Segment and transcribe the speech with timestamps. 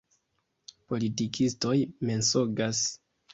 [0.93, 1.75] Politikistoj
[2.11, 2.83] mensogas.